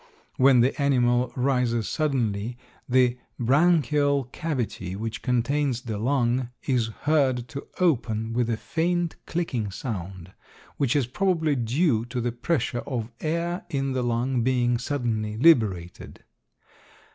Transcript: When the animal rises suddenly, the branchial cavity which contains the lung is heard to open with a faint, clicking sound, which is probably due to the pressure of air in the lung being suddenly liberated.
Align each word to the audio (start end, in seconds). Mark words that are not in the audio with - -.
When 0.37 0.61
the 0.61 0.81
animal 0.81 1.31
rises 1.35 1.87
suddenly, 1.87 2.57
the 2.89 3.19
branchial 3.39 4.23
cavity 4.31 4.95
which 4.95 5.21
contains 5.21 5.81
the 5.81 5.99
lung 5.99 6.49
is 6.65 6.87
heard 7.03 7.47
to 7.49 7.67
open 7.79 8.33
with 8.33 8.49
a 8.49 8.57
faint, 8.57 9.15
clicking 9.27 9.69
sound, 9.69 10.33
which 10.77 10.95
is 10.95 11.05
probably 11.05 11.55
due 11.55 12.03
to 12.05 12.19
the 12.19 12.31
pressure 12.31 12.79
of 12.87 13.11
air 13.19 13.63
in 13.69 13.91
the 13.91 14.01
lung 14.01 14.41
being 14.41 14.79
suddenly 14.79 15.37
liberated. 15.37 16.23